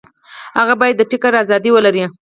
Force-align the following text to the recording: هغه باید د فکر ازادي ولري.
هغه 0.57 0.73
باید 0.81 0.95
د 0.97 1.01
فکر 1.11 1.31
ازادي 1.43 1.69
ولري. 1.73 2.03